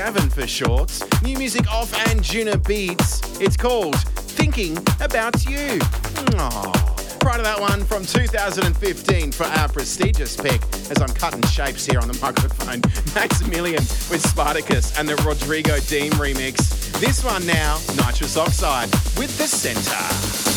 Gavin 0.00 0.30
for 0.30 0.46
short. 0.46 0.98
New 1.22 1.36
music 1.36 1.70
off 1.70 1.92
and 2.08 2.22
Juno 2.22 2.52
Anjunabeats. 2.52 3.38
It's 3.38 3.54
called 3.54 3.96
Thinking 3.98 4.78
About 4.98 5.44
You. 5.44 5.78
Aww. 6.38 6.96
To 7.20 7.42
that 7.42 7.60
one 7.60 7.84
from 7.84 8.06
2015 8.06 9.30
for 9.32 9.44
our 9.44 9.68
prestigious 9.68 10.36
pick, 10.36 10.62
as 10.90 11.02
I'm 11.02 11.10
cutting 11.10 11.42
shapes 11.42 11.84
here 11.84 12.00
on 12.00 12.08
the 12.08 12.18
microphone, 12.18 12.80
Max 13.14 13.42
Millian 13.42 14.10
with 14.10 14.26
Spartacus 14.26 14.98
and 14.98 15.06
the 15.06 15.16
Rodrigo 15.16 15.78
Deem 15.80 16.12
remix. 16.14 16.90
This 16.98 17.22
one 17.22 17.46
now, 17.46 17.78
Nitrous 17.96 18.38
Oxide 18.38 18.90
with 19.18 19.36
the 19.36 19.46
Center. 19.46 20.49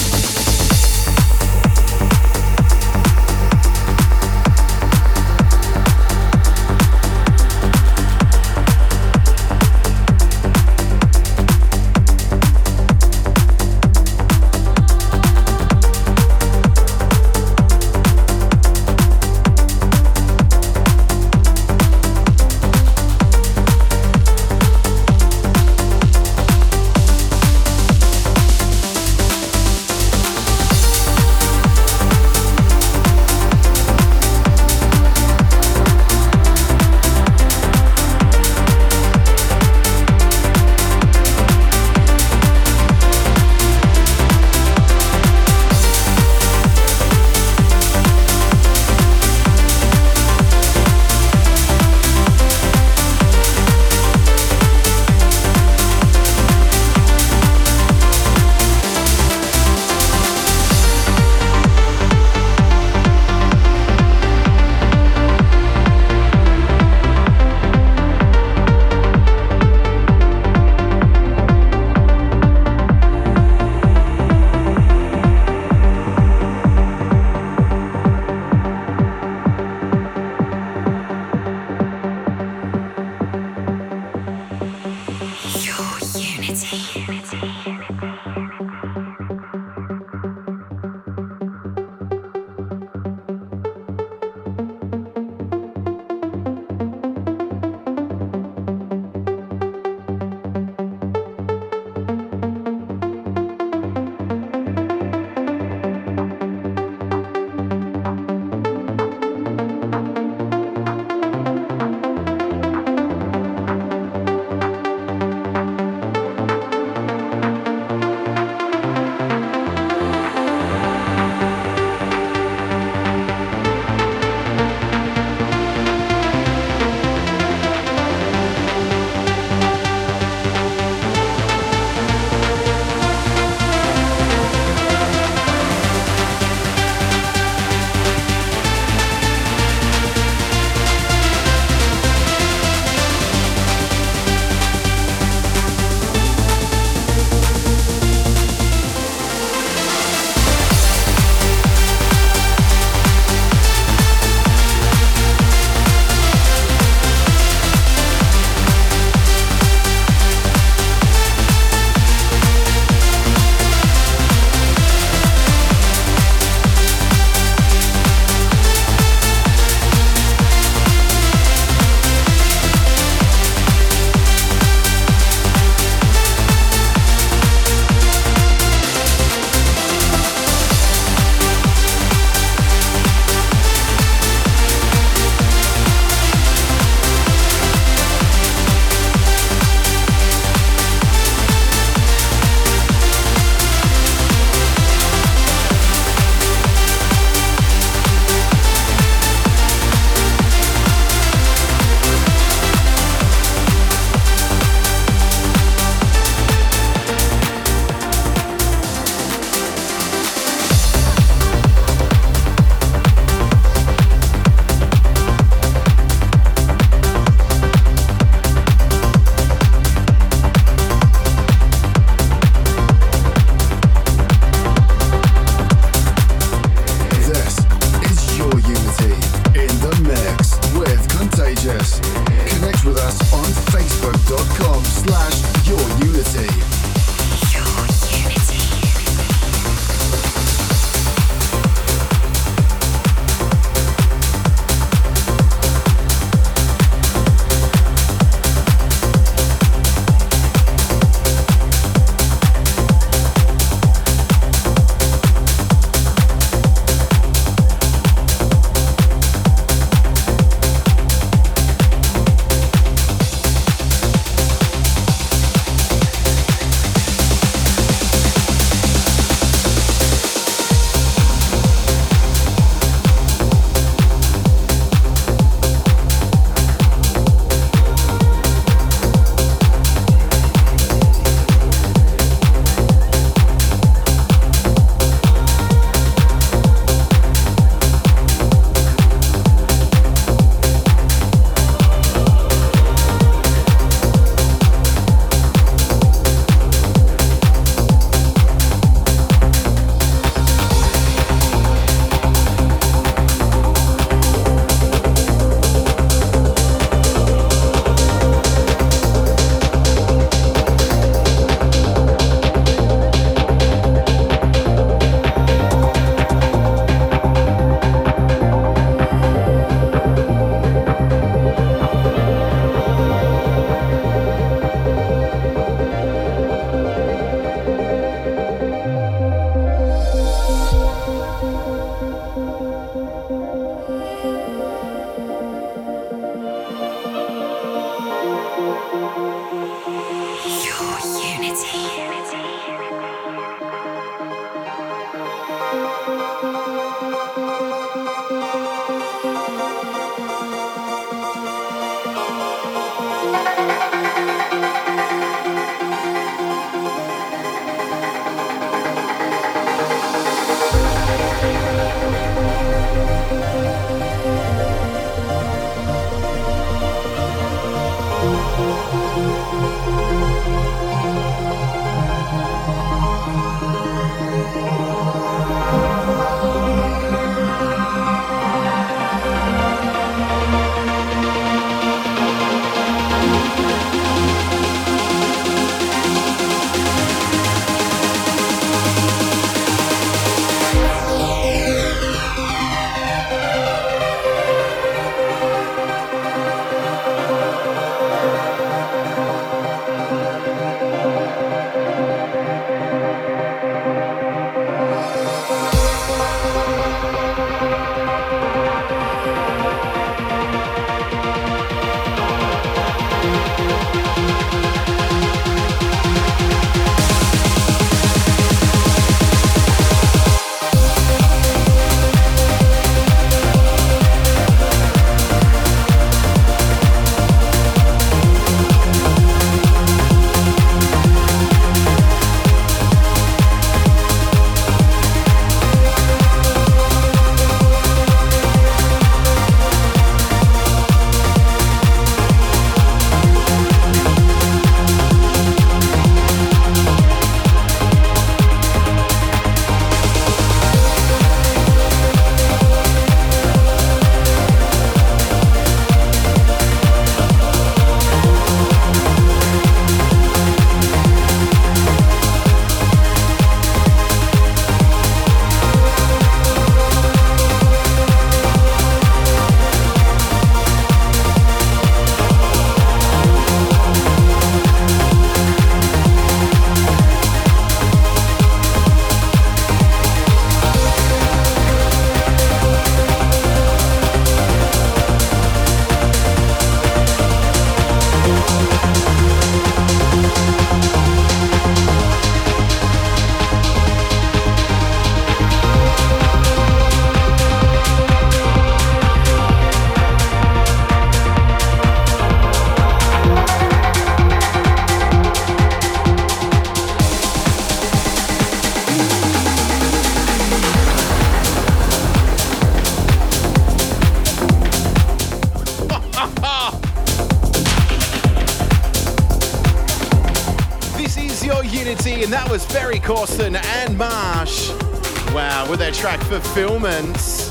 Fulfillments 526.53 527.49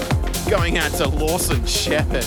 going 0.48 0.78
out 0.78 0.92
to 0.92 1.08
Lawson 1.08 1.66
Shepherd. 1.66 2.22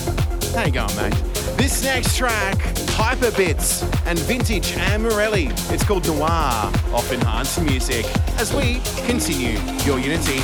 How 0.54 0.66
you 0.66 0.74
going, 0.74 0.94
mate? 0.98 1.14
This 1.56 1.82
next 1.86 2.18
track, 2.18 2.58
Hyperbits 2.98 3.84
and 4.06 4.20
Vintage 4.20 4.74
and 4.74 5.04
Morelli. 5.04 5.48
It's 5.70 5.86
called 5.86 6.06
Noir 6.06 6.28
off 6.28 7.14
Enhanced 7.14 7.62
Music 7.62 8.06
as 8.38 8.54
we 8.54 8.82
continue 9.08 9.58
your 9.86 10.00
Unity. 10.00 10.42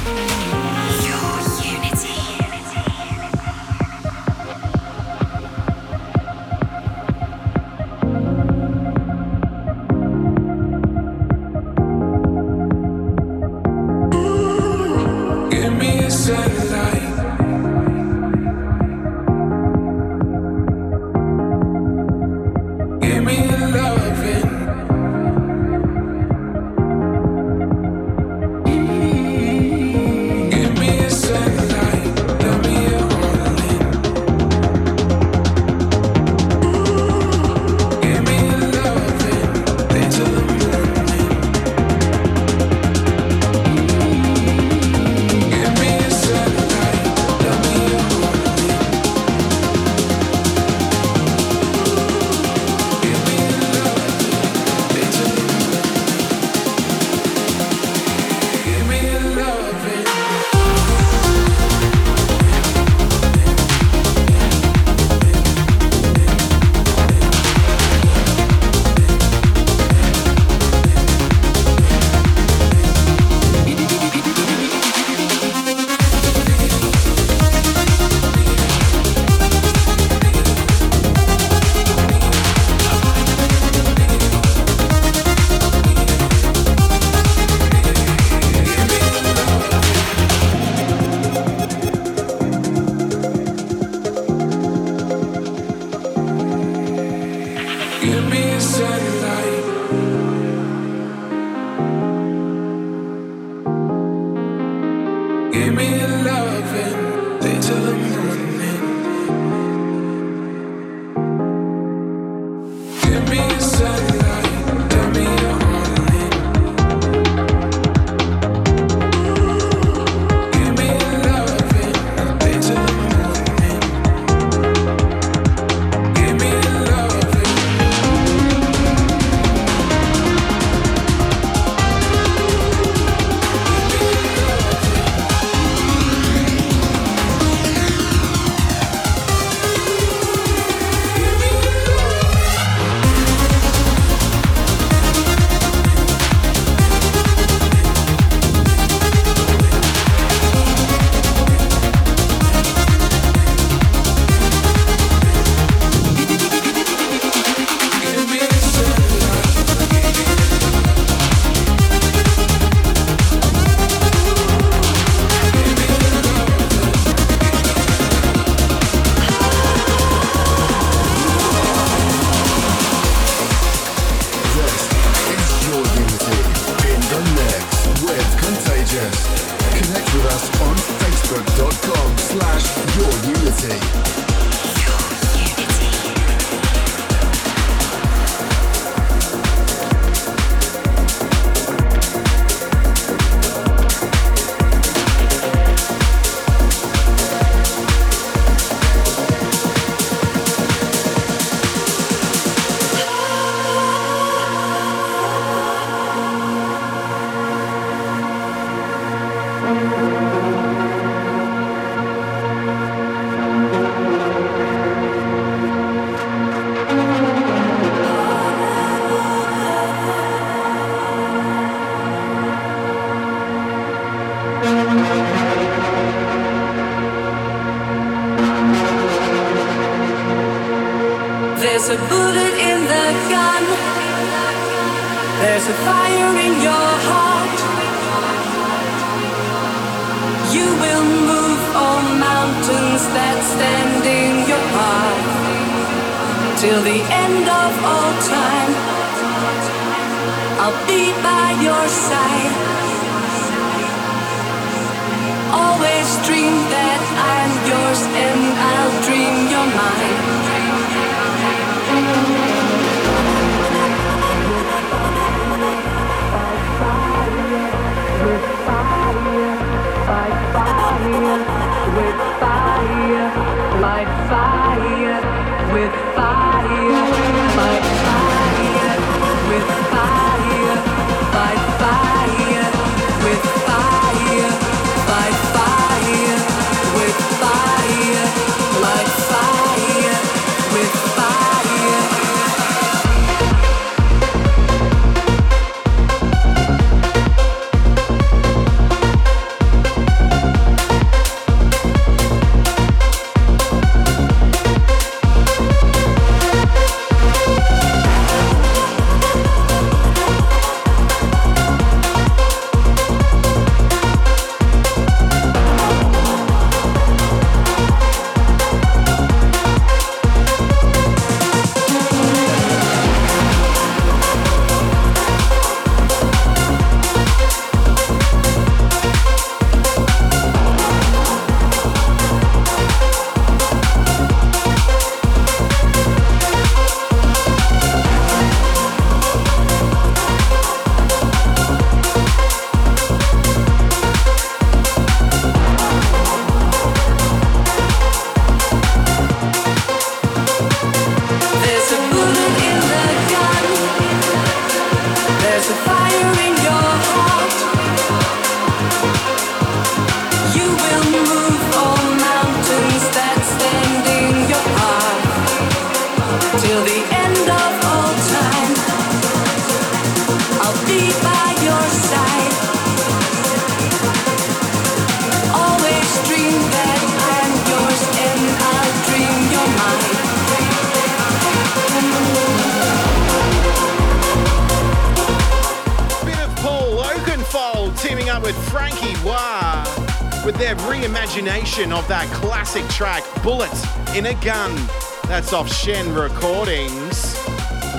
Off 395.54 395.74
Shen 395.74 396.14
Recordings. 396.14 397.36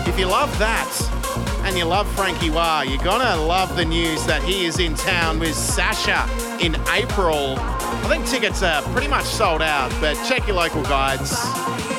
If 0.09 0.19
you 0.19 0.27
love 0.27 0.57
that 0.59 0.91
and 1.65 1.77
you 1.77 1.85
love 1.85 2.11
Frankie 2.15 2.49
Wah, 2.49 2.81
you're 2.81 3.03
gonna 3.03 3.37
love 3.43 3.77
the 3.77 3.85
news 3.85 4.25
that 4.27 4.43
he 4.43 4.65
is 4.65 4.79
in 4.79 4.95
town 4.95 5.39
with 5.39 5.55
Sasha 5.55 6.27
in 6.65 6.77
April. 6.91 7.57
I 7.59 8.07
think 8.09 8.27
tickets 8.27 8.63
are 8.63 8.81
pretty 8.93 9.09
much 9.09 9.25
sold 9.25 9.61
out, 9.61 9.91
but 10.01 10.15
check 10.27 10.47
your 10.47 10.57
local 10.57 10.83
guides. 10.85 11.33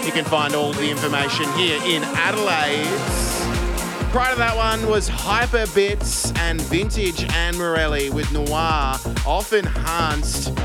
You 0.05 0.11
can 0.11 0.25
find 0.25 0.55
all 0.55 0.73
the 0.73 0.89
information 0.89 1.45
here 1.53 1.79
in 1.83 2.03
Adelaide. 2.03 2.87
Prior 4.11 4.33
to 4.33 4.39
that 4.39 4.55
one 4.55 4.87
was 4.89 5.07
Hyperbits 5.07 6.35
and 6.39 6.59
Vintage 6.61 7.31
and 7.31 7.57
Morelli 7.57 8.09
with 8.09 8.31
Noir, 8.31 8.95
often 9.25 9.67
enhanced. 9.67 10.57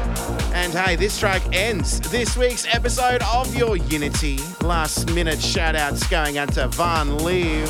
And 0.55 0.73
hey, 0.73 0.97
this 0.97 1.19
track 1.19 1.43
ends 1.53 2.01
this 2.11 2.37
week's 2.37 2.67
episode 2.75 3.23
of 3.23 3.55
Your 3.55 3.77
Unity. 3.77 4.39
Last 4.69 5.15
minute 5.15 5.41
shout 5.41 5.75
outs 5.75 6.07
going 6.09 6.37
out 6.37 6.53
to 6.53 6.69
Van 6.69 7.17
Liv. 7.17 7.67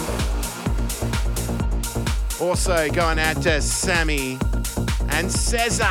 Also 2.40 2.90
going 2.90 3.20
out 3.20 3.40
to 3.42 3.62
Sammy 3.62 4.36
and 5.10 5.30
Cesar. 5.30 5.84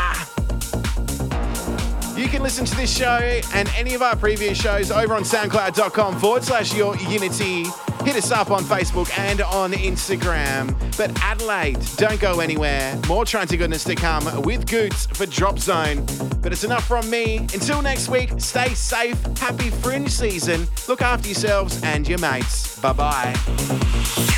You 2.19 2.27
can 2.27 2.43
listen 2.43 2.65
to 2.65 2.75
this 2.75 2.93
show 2.93 3.39
and 3.53 3.69
any 3.77 3.93
of 3.93 4.01
our 4.01 4.17
previous 4.17 4.59
shows 4.59 4.91
over 4.91 5.13
on 5.13 5.23
soundcloud.com 5.23 6.19
forward 6.19 6.43
slash 6.43 6.75
your 6.75 6.97
unity. 6.97 7.63
Hit 8.07 8.15
us 8.15 8.31
up 8.31 8.51
on 8.51 8.63
Facebook 8.63 9.11
and 9.19 9.41
on 9.41 9.73
Instagram. 9.73 10.73
But 10.95 11.11
Adelaide, 11.21 11.77
don't 11.97 12.21
go 12.21 12.39
anywhere. 12.39 12.97
More 13.05 13.25
trying 13.25 13.47
to 13.47 13.57
goodness 13.57 13.83
to 13.83 13.95
come 13.95 14.43
with 14.43 14.65
Goots 14.65 15.07
for 15.07 15.25
Drop 15.25 15.59
Zone. 15.59 16.05
But 16.41 16.53
it's 16.53 16.63
enough 16.63 16.87
from 16.87 17.09
me. 17.09 17.39
Until 17.39 17.81
next 17.81 18.07
week, 18.07 18.31
stay 18.37 18.73
safe. 18.75 19.21
Happy 19.39 19.69
fringe 19.69 20.09
season. 20.09 20.69
Look 20.87 21.01
after 21.01 21.27
yourselves 21.27 21.83
and 21.83 22.07
your 22.07 22.19
mates. 22.19 22.79
Bye 22.79 22.93
bye. 22.93 24.37